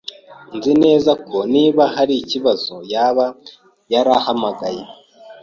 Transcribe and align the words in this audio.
Nzi 0.55 0.73
neza 0.83 1.11
ko 1.27 1.37
niba 1.53 1.83
hari 1.95 2.13
ikibazo, 2.23 2.73
yaba 2.93 3.25
yarahamagaye. 3.93 4.83